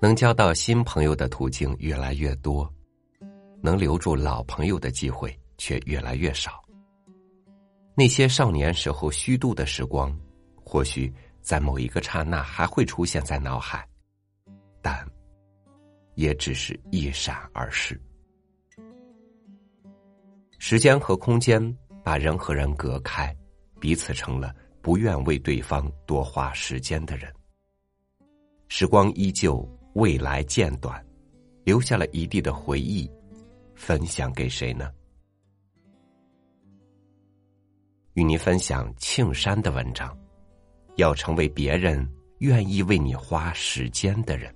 [0.00, 2.72] 能交到新朋友的途径越来越多，
[3.60, 6.62] 能留住老朋友的机会却越来越少。
[7.96, 10.16] 那些少年时候虚度的时光，
[10.54, 13.84] 或许在某一个刹那还会出现在脑海，
[14.80, 15.04] 但
[16.14, 18.00] 也只是一闪而逝。
[20.58, 23.36] 时间和空间把人和人隔开，
[23.80, 27.32] 彼此成了不愿为对方多花时间的人。
[28.68, 31.04] 时光依旧，未来渐短，
[31.64, 33.10] 留下了一地的回忆，
[33.74, 34.92] 分享给谁呢？
[38.14, 40.16] 与您分享庆山的文章，
[40.98, 42.08] 要成为别人
[42.38, 44.54] 愿意为你花时间的人。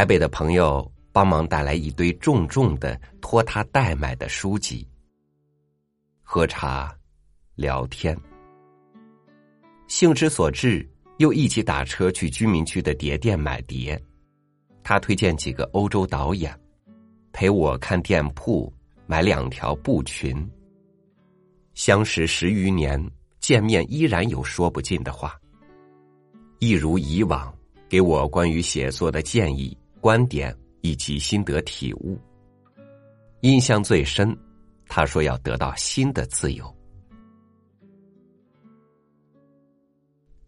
[0.00, 4.88] 台北的朋友帮忙带来一堆重重的、托他代买的书籍。
[6.22, 6.90] 喝茶、
[7.54, 8.18] 聊天，
[9.88, 14.02] 兴之所至，又一起打车去居民区的碟店买碟。
[14.82, 16.58] 他推荐几个欧洲导演，
[17.30, 18.72] 陪我看店铺，
[19.04, 20.50] 买两条布裙。
[21.74, 22.98] 相识十余年，
[23.38, 25.38] 见面依然有说不尽的话。
[26.58, 27.54] 一如以往，
[27.86, 29.76] 给我关于写作的建议。
[30.00, 32.18] 观点以及心得体悟，
[33.40, 34.36] 印象最深。
[34.88, 36.76] 他说要得到新的自由。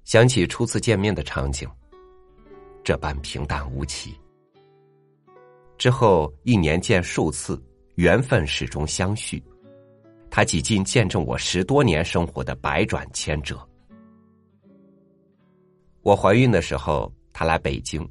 [0.05, 1.69] 想起初次见面的场景，
[2.83, 4.19] 这般平淡无奇。
[5.79, 7.63] 之后一年见数次，
[7.95, 9.43] 缘分始终相续。
[10.29, 13.57] 他几近见证我十多年生活的百转千折。
[16.03, 18.09] 我怀孕的时候，他来北京。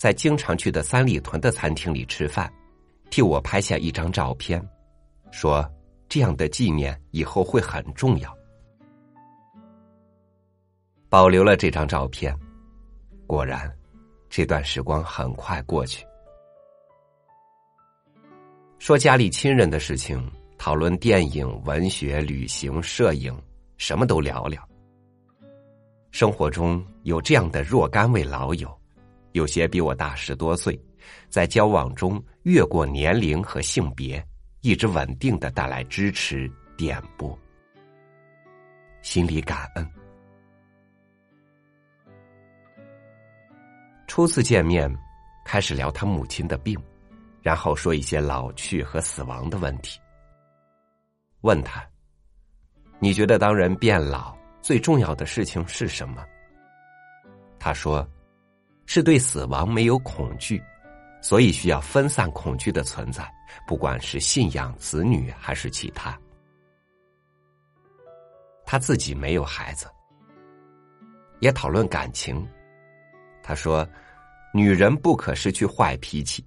[0.00, 2.50] 在经常去的三里屯的餐厅里吃饭，
[3.10, 4.66] 替我拍下一张照片，
[5.30, 5.62] 说
[6.08, 8.34] 这样的纪念以后会很重要。
[11.10, 12.34] 保留了这张照片，
[13.26, 13.70] 果然，
[14.30, 16.02] 这段时光很快过去。
[18.78, 20.18] 说家里亲人的事情，
[20.56, 23.38] 讨论电影、文学、旅行、摄影，
[23.76, 24.66] 什么都聊聊。
[26.10, 28.79] 生活中有这样的若干位老友。
[29.32, 30.78] 有些比我大十多岁，
[31.28, 34.24] 在交往中越过年龄和性别，
[34.60, 37.38] 一直稳定的带来支持点拨，
[39.02, 39.88] 心里感恩。
[44.08, 44.92] 初次见面，
[45.44, 46.76] 开始聊他母亲的病，
[47.40, 50.00] 然后说一些老去和死亡的问题。
[51.42, 51.88] 问他
[52.98, 56.26] ：“你觉得当人变老最重要的事情是什么？”
[57.60, 58.04] 他说。
[58.92, 60.60] 是对死亡没有恐惧，
[61.22, 63.24] 所以需要分散恐惧的存在，
[63.64, 66.18] 不管是信仰、子女还是其他。
[68.66, 69.86] 他自己没有孩子，
[71.38, 72.44] 也讨论感情。
[73.44, 73.88] 他说
[74.52, 76.44] ：“女人不可失去坏脾气，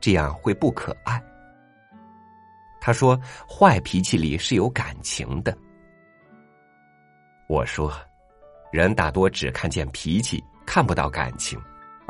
[0.00, 1.20] 这样会不可爱。”
[2.80, 5.58] 他说：“坏脾气里是有感情的。”
[7.50, 7.92] 我说
[8.70, 11.60] ：“人大多只看见脾气，看不到感情。”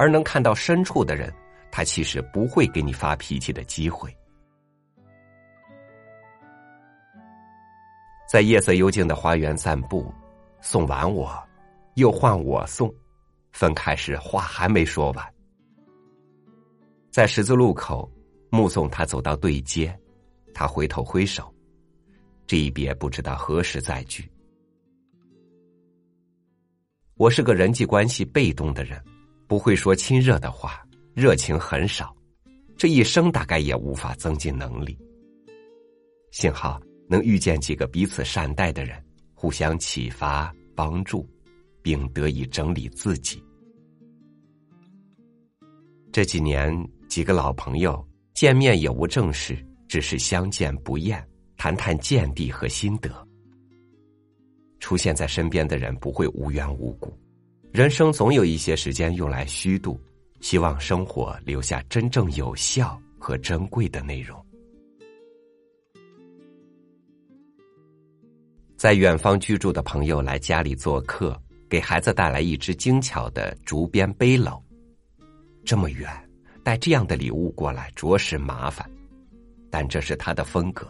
[0.01, 1.31] 而能看到深处的人，
[1.71, 4.11] 他其实不会给你发脾气的机会。
[8.27, 10.11] 在夜色幽静的花园散步，
[10.63, 11.39] 送完我，
[11.97, 12.91] 又换我送。
[13.53, 15.35] 分开时话还没说完，
[17.11, 18.11] 在十字路口
[18.49, 19.95] 目送他走到对街，
[20.55, 21.55] 他回头挥手，
[22.47, 24.27] 这一别不知道何时再聚。
[27.19, 28.99] 我是个人际关系被动的人。
[29.51, 30.81] 不会说亲热的话，
[31.13, 32.17] 热情很少，
[32.77, 34.97] 这一生大概也无法增进能力。
[36.31, 39.05] 幸好能遇见几个彼此善待的人，
[39.35, 41.29] 互相启发帮助，
[41.83, 43.43] 并得以整理自己。
[46.13, 46.73] 这几年
[47.09, 49.59] 几个老朋友见面也无正事，
[49.89, 53.11] 只是相见不厌，谈谈见地和心得。
[54.79, 57.13] 出现在身边的人不会无缘无故。
[57.73, 59.99] 人生总有一些时间用来虚度，
[60.41, 64.45] 希望生活留下真正有效和珍贵的内容。
[68.77, 74.61] 在远方居住的朋友来家里做客，给孩子带来一只精巧的竹编背篓。
[75.65, 76.11] 这么远，
[76.65, 78.91] 带这样的礼物过来，着实麻烦，
[79.71, 80.89] 但这是他的风格。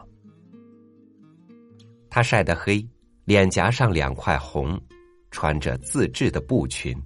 [2.09, 2.83] 他晒得黑，
[3.27, 4.81] 脸颊上两块红，
[5.31, 6.97] 穿着自制的布裙，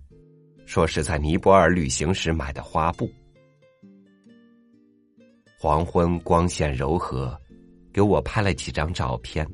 [0.67, 3.11] 说是在尼泊尔旅行时买的花布。
[5.59, 7.39] 黄昏光线柔和，
[7.93, 9.47] 给我拍了几张照片。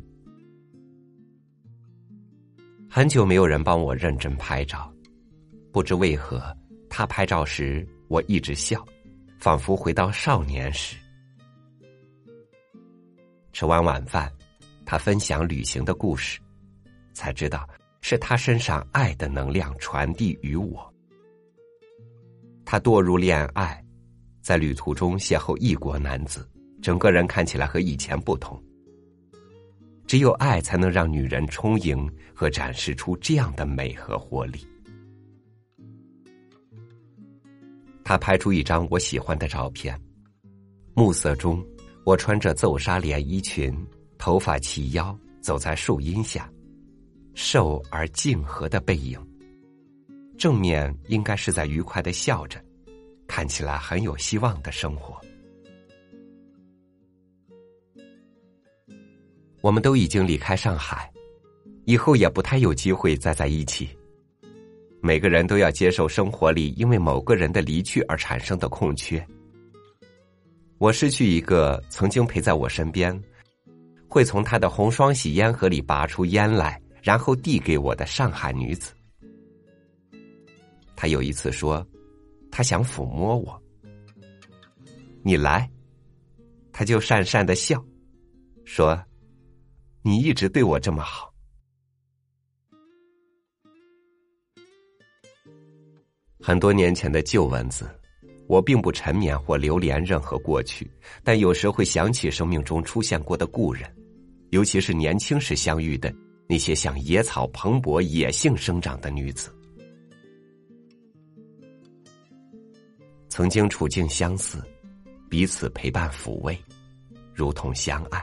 [2.88, 4.92] 很久没有人帮我认真拍照，
[5.72, 6.56] 不知为何，
[6.88, 8.84] 他拍照时我一直笑，
[9.38, 10.96] 仿佛回到少年时。
[13.52, 14.32] 吃完晚饭，
[14.84, 16.40] 他分享旅行的故事，
[17.12, 17.68] 才知道
[18.00, 20.92] 是他身上爱的能量传递于我。
[22.64, 23.82] 他堕入恋爱。
[24.42, 26.48] 在旅途中邂逅异国男子，
[26.80, 28.60] 整个人看起来和以前不同。
[30.06, 34.66] 只有爱才能让女人充盈和展示出这样的美和活力。
[38.02, 39.94] 他拍出一张我喜欢的照片，
[40.94, 41.62] 暮色中，
[42.04, 43.72] 我穿着奏纱连衣裙，
[44.16, 46.50] 头发齐腰，走在树荫下，
[47.34, 49.18] 瘦而静和的背影。
[50.38, 52.62] 正面应该是在愉快的笑着。
[53.26, 55.16] 看起来很有希望的生活，
[59.60, 61.08] 我们都已经离开上海，
[61.84, 63.88] 以后也不太有机会再在一起。
[65.00, 69.24] 每个人都要接受生活里因为某个人的离去而产生的空缺。
[70.78, 73.16] 我失去一个曾经陪在我身边，
[74.08, 78.92] 会从他的红双喜烟盒里拔出烟来，然后递给我的上海女子。
[80.96, 81.86] 他有一次说。
[82.52, 83.62] 他想抚摸我，
[85.22, 85.70] 你来，
[86.72, 87.80] 他就讪讪的笑，
[88.64, 89.00] 说
[90.02, 91.32] ：“你一直对我这么好。”
[96.42, 97.88] 很多年前的旧文字，
[98.48, 100.90] 我并不沉湎或流连任何过去，
[101.22, 103.88] 但有时会想起生命中出现过的故人，
[104.50, 106.12] 尤其是年轻时相遇的
[106.50, 109.54] 那些像野草蓬勃、野性生长的女子。
[113.28, 114.60] 曾经处境相似，
[115.28, 116.58] 彼此陪伴抚慰，
[117.32, 118.20] 如同相爱。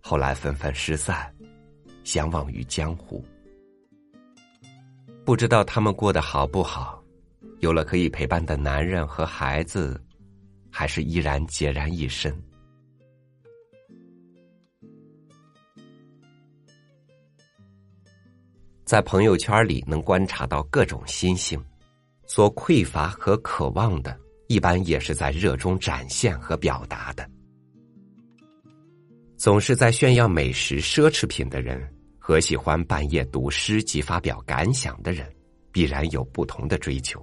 [0.00, 1.34] 后来纷纷失散，
[2.04, 3.24] 相忘于江湖。
[5.24, 7.02] 不知道他们过得好不好，
[7.60, 9.98] 有了可以陪伴的男人和孩子，
[10.70, 12.38] 还是依然孑然一身。
[18.88, 21.62] 在朋友圈里能观察到各种心性。
[22.26, 27.28] 所匮乏和渴望的，一般也是在热衷展现和表达的。
[29.36, 31.86] 总是在炫耀美食、奢侈品的人，
[32.18, 35.30] 和喜欢半夜读诗及发表感想的人，
[35.70, 37.22] 必然有不同的追求。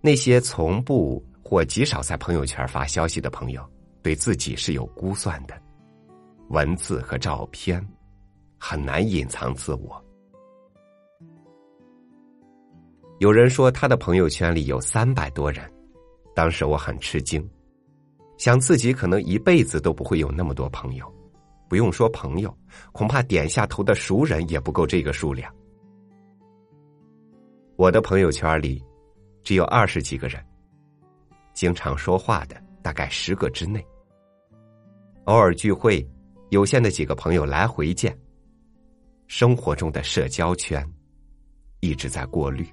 [0.00, 3.68] 那些从不或极少在朋友圈发消息的朋友，
[4.02, 5.60] 对自己是有估算的。
[6.50, 7.84] 文字和照片，
[8.56, 10.01] 很难隐藏自我。
[13.22, 15.72] 有人说他的朋友圈里有三百多人，
[16.34, 17.48] 当时我很吃惊，
[18.36, 21.06] 想自己可能一辈子都不会有那么多朋友，
[21.68, 22.52] 不用说朋友，
[22.90, 25.54] 恐怕点下头的熟人也不够这个数量。
[27.76, 28.82] 我的朋友圈里
[29.44, 30.44] 只有二十几个人，
[31.54, 33.86] 经常说话的大概十个之内，
[35.26, 36.04] 偶尔聚会，
[36.50, 38.18] 有限的几个朋友来回见。
[39.28, 40.84] 生活中的社交圈
[41.78, 42.66] 一直在过滤。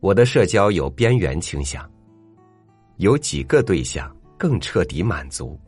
[0.00, 1.88] 我的社交有边缘倾向，
[2.96, 5.60] 有几个对象更彻底满足。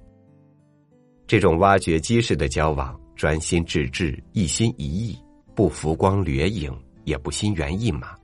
[1.26, 5.18] 这种挖掘机式的交往，专心致志、一心一意，
[5.54, 6.74] 不浮光掠影，
[7.04, 8.16] 也不心猿意马，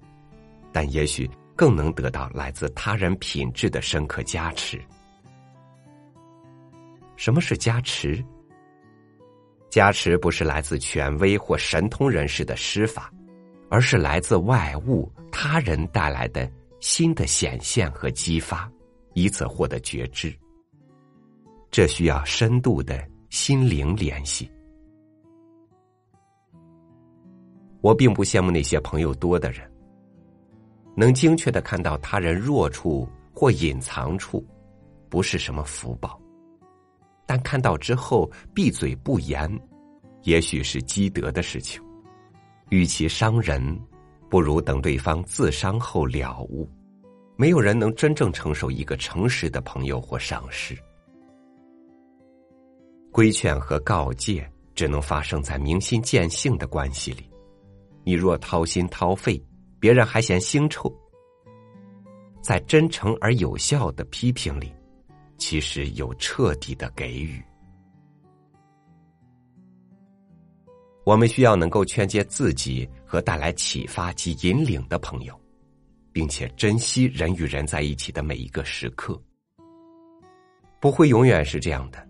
[0.73, 4.81] 但也许更能得到来自他人品质的深刻加持。
[7.17, 8.25] 什么是加持？
[9.69, 13.13] 加持不是来自权威或神通人士的施法。
[13.71, 18.71] 而是来自外物、他人带来的新的显现和激发，
[19.15, 20.35] 以此获得觉知。
[21.71, 24.51] 这需要深度的心灵联系。
[27.81, 29.71] 我并不羡慕那些朋友多的人，
[30.97, 34.45] 能精确的看到他人弱处或隐藏处，
[35.09, 36.21] 不是什么福报。
[37.27, 39.49] 但看到之后闭嘴不言，
[40.23, 41.81] 也许是积德的事情。
[42.71, 43.79] 与其伤人，
[44.29, 46.69] 不如等对方自伤后了悟。
[47.37, 50.75] 没有人能真正承受一个诚实的朋友或上司。
[53.13, 57.31] 规劝和告诫只能发生在明心见性的关系里。
[58.05, 59.43] 你若掏心掏肺，
[59.81, 60.93] 别人还嫌腥臭。
[62.43, 64.73] 在真诚而有效的批评里，
[65.37, 67.43] 其实有彻底的给予。
[71.09, 75.35] 我们需要能够劝诫自己和带来启发及引领的朋友，
[76.13, 79.19] 并且珍惜人与人在一起的每一个时刻。
[80.79, 82.07] 不会永远是这样的，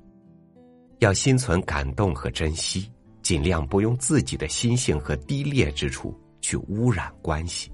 [0.98, 2.90] 要心存感动和珍惜，
[3.22, 7.70] 尽量不用自己的心性和低劣之处去污染关系。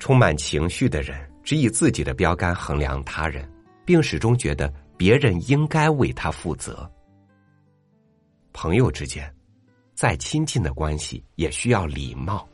[0.00, 3.48] 充满情绪的人，只以自己的标杆衡量他人，
[3.84, 6.90] 并始终觉得别人应该为他负责。
[8.52, 9.34] 朋友之间，
[9.94, 12.48] 再亲近的关系也需要礼貌，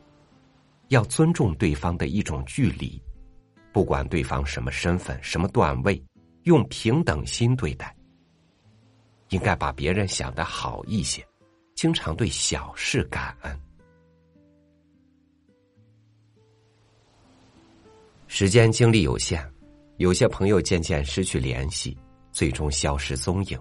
[0.88, 3.00] 要尊重对方的一种距离。
[3.73, 6.02] 不管对方什么身份、什么段位，
[6.45, 7.95] 用平等心对待。
[9.31, 11.26] 应该把别人想得好一些，
[11.75, 13.61] 经常对小事感恩。
[18.26, 19.47] 时间精力有限，
[19.97, 21.97] 有些朋友渐渐失去联系，
[22.31, 23.61] 最终消失踪影，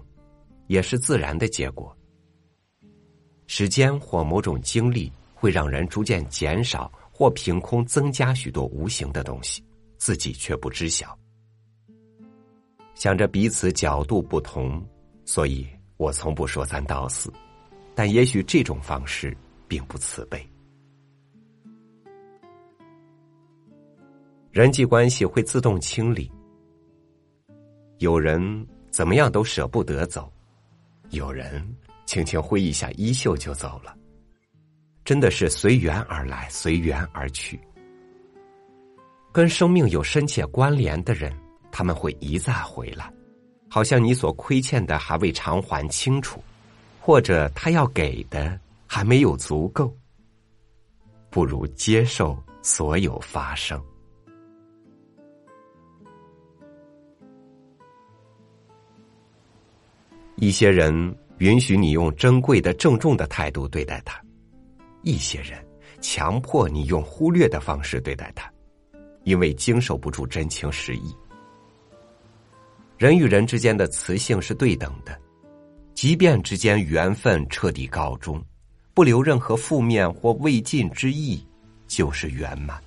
[0.68, 1.97] 也是自然的结果。
[3.48, 9.64] 时间或某种经历会让人逐渐减少，或凭空增加许多无形的东西。
[9.96, 11.18] 自己却不知晓，
[12.94, 14.80] 想着彼此角度不同，
[15.24, 17.32] 所以我从不说三道四，
[17.96, 19.36] 但也许这种方式
[19.66, 20.48] 并不慈悲。
[24.52, 26.30] 人际关系会自动清理，
[27.98, 30.32] 有人怎么样都舍不得走，
[31.10, 31.76] 有人
[32.08, 33.94] 轻轻挥一下衣袖就走了，
[35.04, 37.60] 真的是随缘而来，随缘而去。
[39.30, 41.30] 跟生命有深切关联的人，
[41.70, 43.12] 他们会一再回来，
[43.68, 46.42] 好像你所亏欠的还未偿还清楚，
[46.98, 49.94] 或者他要给的还没有足够。
[51.28, 53.78] 不如接受所有发生。
[60.36, 64.20] 一些人允许你用珍贵的、郑重的态度对待他，
[65.02, 65.64] 一些人
[66.00, 68.52] 强迫你用忽略的方式对待他。
[69.24, 71.14] 因为经受不住真情实意，
[72.96, 75.20] 人与人之间的磁性是对等的，
[75.92, 78.42] 即便之间缘分彻底告终，
[78.94, 81.46] 不留任何负面或未尽之意，
[81.86, 82.80] 就是圆满。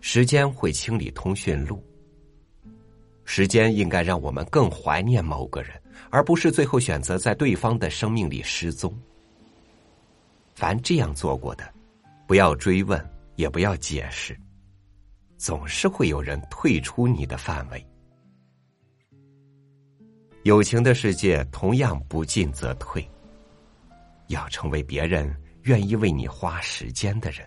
[0.00, 1.82] 时间会清理通讯录，
[3.36, 5.78] 时间应该让我们更怀念某个人，
[6.08, 8.98] 而不是最后选择在对方的生命里失踪。
[10.54, 11.70] 凡这样做过的，
[12.26, 12.98] 不要追问。
[13.34, 14.34] 也不要解释，
[15.36, 17.86] 总是会有人退出你的范围。
[20.44, 23.06] 友情的世界同样不进则退，
[24.28, 25.30] 要成为别人
[25.64, 27.46] 愿意为你花时间的人。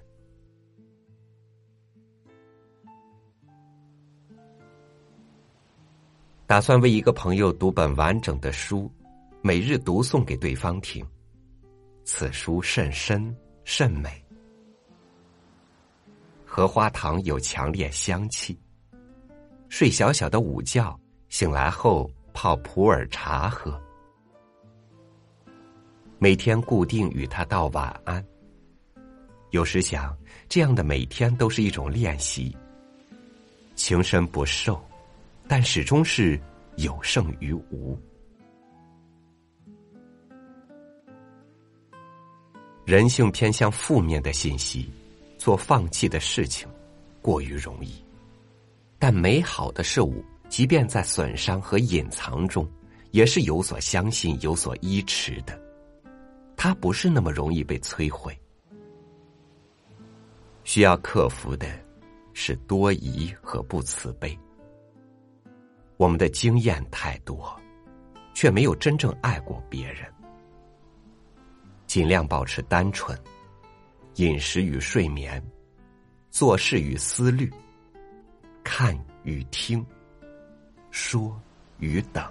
[6.49, 8.91] 打算为一个朋友读本完整的书，
[9.39, 11.05] 每日读诵给对方听。
[12.05, 14.09] 此书甚深甚美。
[16.43, 18.59] 荷花塘有强烈香气。
[19.67, 23.79] 睡小小的午觉，醒来后泡普洱茶喝。
[26.17, 28.25] 每天固定与他道晚安。
[29.51, 32.57] 有时想，这样的每天都是一种练习。
[33.75, 34.83] 情深不寿，
[35.49, 36.39] 但始终是
[36.77, 37.99] 有胜于无。
[42.85, 44.89] 人性偏向负面的信息。
[45.39, 46.67] 做放弃的事情，
[47.21, 48.03] 过于容易，
[48.99, 52.69] 但美好的事物，即便在损伤和隐藏中，
[53.11, 55.57] 也是有所相信、有所依持的。
[56.57, 58.37] 它不是那么容易被摧毁。
[60.65, 61.65] 需要克服的，
[62.33, 64.37] 是多疑和不慈悲。
[65.99, 67.53] 我们的经验太多，
[68.33, 70.09] 却没有真正爱过别人。
[71.87, 73.19] 尽量保持单纯。
[74.15, 75.43] 饮食与睡眠，
[76.29, 77.51] 做事与思虑，
[78.63, 79.85] 看与听，
[80.89, 81.37] 说
[81.79, 82.23] 与等，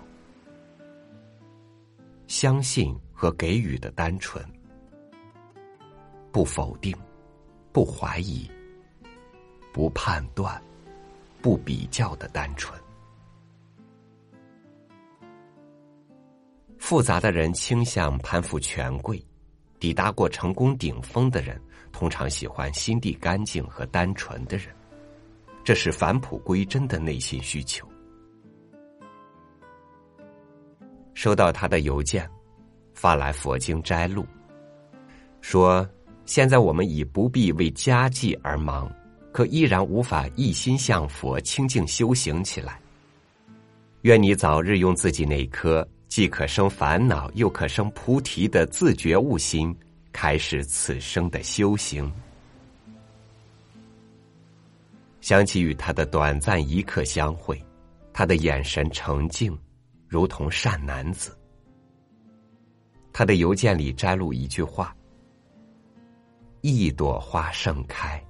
[2.27, 4.43] 相信和给予的单纯，
[6.33, 6.95] 不否定，
[7.73, 8.51] 不怀疑，
[9.73, 10.61] 不判断，
[11.41, 12.79] 不比较的单纯。
[16.89, 19.23] 复杂的人倾向攀附权贵，
[19.79, 21.61] 抵达过成功顶峰的人。
[21.93, 24.69] 通常喜欢心地干净和单纯的人，
[25.63, 27.87] 这是返璞归真的内心需求。
[31.13, 32.27] 收到他的邮件，
[32.95, 34.25] 发来佛经摘录，
[35.43, 35.87] 说
[36.25, 38.91] ：“现在我们已不必为家计而忙，
[39.31, 42.81] 可依然无法一心向佛清净修行起来。
[44.03, 45.87] 愿你早日用自己那颗
[46.19, 49.73] 既可生烦恼，又可生菩提的自觉悟心，
[50.11, 52.13] 开始此生的修行。
[55.21, 57.65] 想起与他的短暂一刻相会，
[58.13, 59.57] 他的眼神澄净，
[60.09, 61.39] 如同善男子。
[63.13, 64.93] 他的邮件里摘录一句话
[66.63, 68.21] ：“一朵花盛开，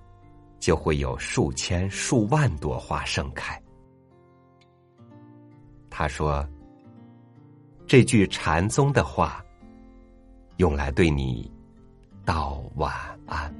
[0.60, 3.58] 就会有数千、数万朵花盛开。”
[5.88, 6.46] 他说
[7.88, 9.42] ：“这句禅宗的话，
[10.58, 11.50] 用来对你
[12.22, 13.50] 道晚安。”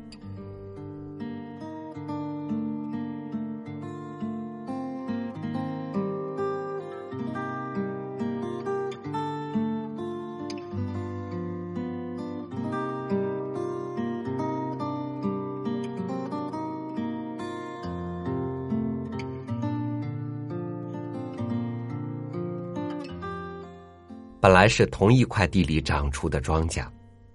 [24.40, 26.86] 本来是同一块地里长出的庄稼，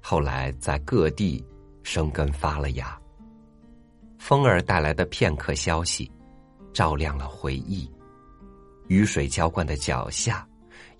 [0.02, 1.46] 后来在各地
[1.84, 2.98] 生根发了芽。
[4.18, 6.10] 风儿带来的片刻消息，
[6.72, 7.92] 照亮了回忆；
[8.88, 10.48] 雨水浇灌的脚下，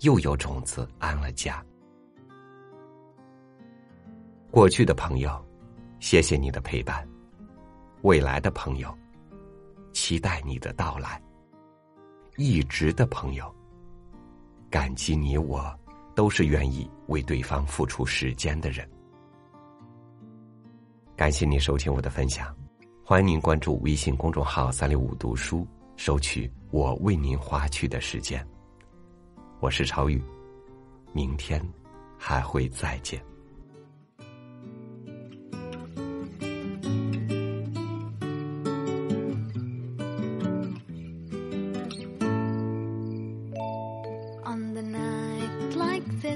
[0.00, 1.64] 又有种子安了家。
[4.50, 5.42] 过去的朋友，
[6.00, 7.02] 谢谢你的陪伴；
[8.02, 8.94] 未来的朋友，
[9.94, 11.18] 期待你的到来；
[12.36, 13.50] 一直的朋友，
[14.68, 15.74] 感激你我。
[16.14, 18.88] 都是愿意为对方付出时间的人。
[21.16, 22.54] 感谢您收听我的分享，
[23.04, 25.66] 欢迎您关注微信公众号“三六五读书”，
[25.96, 28.44] 收取我为您花去的时间。
[29.60, 30.22] 我是超宇，
[31.12, 31.64] 明天
[32.18, 33.33] 还会再见。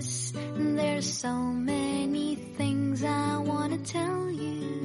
[0.01, 4.78] There's so many things I want to tell you.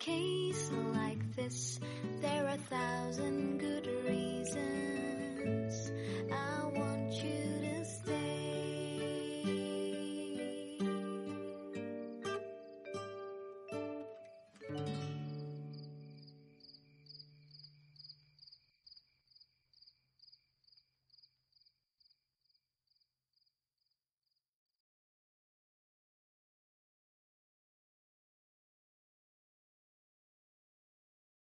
[0.00, 1.78] Case like this,